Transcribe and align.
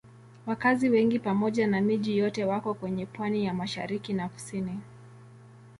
Wakazi 0.45 0.89
wengi 0.89 1.19
pamoja 1.19 1.67
na 1.67 1.81
miji 1.81 2.17
yote 2.17 2.45
wako 2.45 2.73
kwenye 2.73 3.05
pwani 3.05 3.45
ya 3.45 3.53
mashariki 3.53 4.13
na 4.13 4.29
kusini. 4.29 4.79